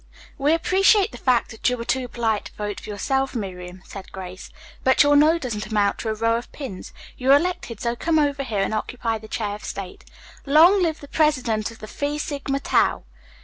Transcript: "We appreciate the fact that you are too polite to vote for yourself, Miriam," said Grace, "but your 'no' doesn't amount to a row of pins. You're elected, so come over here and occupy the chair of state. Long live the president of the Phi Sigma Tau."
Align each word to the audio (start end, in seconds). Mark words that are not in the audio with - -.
"We 0.39 0.53
appreciate 0.55 1.11
the 1.11 1.19
fact 1.19 1.51
that 1.51 1.69
you 1.69 1.79
are 1.79 1.85
too 1.85 2.07
polite 2.07 2.45
to 2.45 2.53
vote 2.55 2.79
for 2.79 2.89
yourself, 2.89 3.35
Miriam," 3.35 3.83
said 3.85 4.11
Grace, 4.11 4.49
"but 4.83 5.03
your 5.03 5.15
'no' 5.15 5.37
doesn't 5.37 5.67
amount 5.67 5.99
to 5.99 6.09
a 6.09 6.15
row 6.15 6.37
of 6.37 6.51
pins. 6.51 6.91
You're 7.19 7.35
elected, 7.35 7.79
so 7.79 7.95
come 7.95 8.17
over 8.17 8.41
here 8.41 8.61
and 8.63 8.73
occupy 8.73 9.19
the 9.19 9.27
chair 9.27 9.53
of 9.53 9.63
state. 9.63 10.05
Long 10.43 10.81
live 10.81 11.01
the 11.01 11.07
president 11.07 11.69
of 11.69 11.77
the 11.77 11.87
Phi 11.87 12.17
Sigma 12.17 12.59
Tau." 12.59 13.03